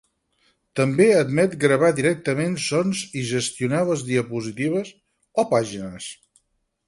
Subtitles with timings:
[0.77, 4.93] També admet gravar directament sons i gestionar les diapositives
[5.43, 6.09] o pàgines.